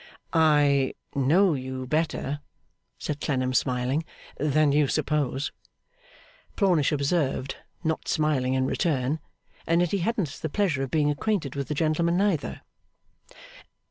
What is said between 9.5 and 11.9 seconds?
And yet he hadn't the pleasure of being acquainted with the